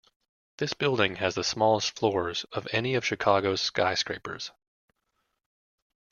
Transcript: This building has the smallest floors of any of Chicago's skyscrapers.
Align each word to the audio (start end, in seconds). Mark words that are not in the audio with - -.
This 0.57 0.73
building 0.73 1.17
has 1.17 1.35
the 1.35 1.43
smallest 1.43 1.91
floors 1.95 2.43
of 2.53 2.67
any 2.73 2.95
of 2.95 3.05
Chicago's 3.05 3.61
skyscrapers. 3.61 4.49